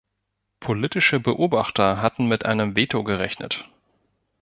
[0.61, 3.69] Politische Beobachter hatten mit einem Veto gerechnet.